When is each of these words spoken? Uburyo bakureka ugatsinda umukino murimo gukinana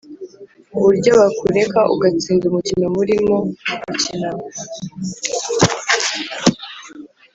Uburyo 0.77 1.11
bakureka 1.19 1.79
ugatsinda 1.93 2.43
umukino 2.47 2.87
murimo 2.97 3.35
gukinana 3.83 4.45